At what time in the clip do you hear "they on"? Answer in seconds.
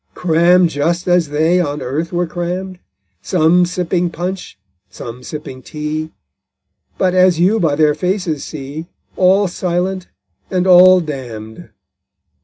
1.29-1.79